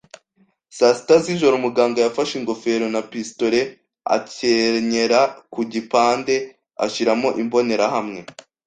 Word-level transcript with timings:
saa 0.77 0.93
sita 0.97 1.15
zijoro, 1.25 1.53
umuganga 1.57 1.97
yafashe 2.01 2.33
ingofero 2.39 2.85
na 2.93 3.01
pistolet, 3.11 3.67
akenyera 4.15 5.19
ku 5.53 5.61
gipande, 5.71 6.35
ashyiramo 6.85 7.29
imbonerahamwe 7.41 8.19